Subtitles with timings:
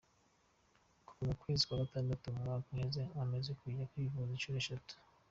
[1.05, 4.93] Kuva mu kwezi kwa gatandatu mu mwaka uheze amaze kuja kwivuza inshuro zitatu.